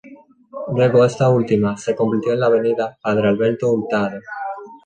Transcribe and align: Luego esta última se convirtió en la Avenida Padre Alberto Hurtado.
Luego 0.73 1.05
esta 1.05 1.29
última 1.29 1.77
se 1.77 1.95
convirtió 1.95 2.33
en 2.33 2.39
la 2.39 2.47
Avenida 2.47 2.97
Padre 3.03 3.27
Alberto 3.29 3.71
Hurtado. 3.71 4.17